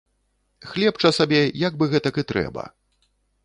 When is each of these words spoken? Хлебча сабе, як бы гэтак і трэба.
Хлебча 0.69 1.11
сабе, 1.19 1.41
як 1.67 1.77
бы 1.81 1.91
гэтак 1.95 2.15
і 2.23 2.27
трэба. 2.33 2.69